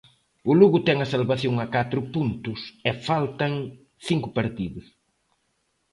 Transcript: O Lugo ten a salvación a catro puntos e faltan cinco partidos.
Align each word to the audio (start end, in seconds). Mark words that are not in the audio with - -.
O 0.49 0.51
Lugo 0.59 0.79
ten 0.87 0.97
a 1.01 1.11
salvación 1.15 1.55
a 1.59 1.67
catro 1.75 1.99
puntos 2.15 2.59
e 2.89 2.91
faltan 3.07 3.51
cinco 4.07 4.27
partidos. 4.37 4.85